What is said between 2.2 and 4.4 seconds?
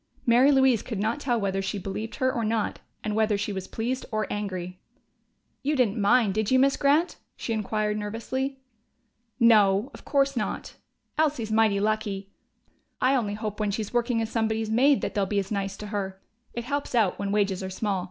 or not and whether she was pleased or